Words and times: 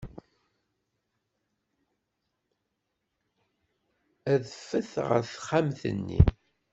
Adfet 4.33 4.91
ɣer 5.07 5.21
texxamt-nni. 5.29 6.21